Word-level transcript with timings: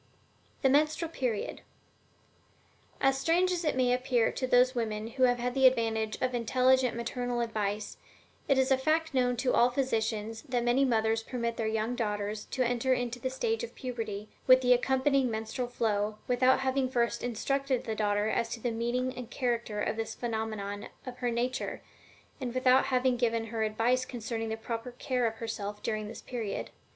THE 0.63 0.69
MENSTRUAL 0.69 1.11
PERIOD. 1.11 1.61
As 2.99 3.19
strange 3.19 3.51
as 3.51 3.63
it 3.63 3.75
may 3.75 3.93
appear 3.93 4.31
to 4.31 4.47
those 4.47 4.73
women 4.73 5.09
who 5.09 5.25
have 5.25 5.37
had 5.37 5.53
the 5.53 5.67
advantage 5.67 6.19
of 6.23 6.33
intelligent 6.33 6.95
maternal 6.97 7.39
advice, 7.39 7.97
it 8.47 8.57
is 8.57 8.71
a 8.71 8.79
fact 8.79 9.13
known 9.13 9.37
to 9.37 9.53
all 9.53 9.69
physicians 9.69 10.41
that 10.49 10.63
many 10.63 10.85
mothers 10.85 11.21
permit 11.21 11.55
their 11.55 11.67
young 11.67 11.93
daughters 11.95 12.45
to 12.45 12.63
enter 12.65 12.93
into 12.95 13.19
the 13.19 13.29
stage 13.29 13.63
of 13.63 13.75
puberty, 13.75 14.27
with 14.47 14.61
the 14.61 14.73
accompanying 14.73 15.29
menstrual 15.29 15.67
flow, 15.67 16.17
without 16.27 16.61
having 16.61 16.89
first 16.89 17.21
instructed 17.21 17.83
the 17.83 17.93
daughter 17.93 18.27
as 18.27 18.49
to 18.49 18.59
the 18.59 18.71
meaning 18.71 19.13
and 19.15 19.29
character 19.29 19.79
of 19.79 19.97
this 19.97 20.15
phenomenon 20.15 20.87
of 21.05 21.19
her 21.19 21.29
nature, 21.29 21.79
and 22.39 22.55
without 22.55 22.85
having 22.85 23.17
given 23.17 23.45
her 23.53 23.61
advice 23.61 24.03
concerning 24.03 24.49
the 24.49 24.57
proper 24.57 24.93
care 24.93 25.27
of 25.27 25.35
herself 25.35 25.83
during 25.83 26.07
this 26.07 26.21
period. 26.23 26.71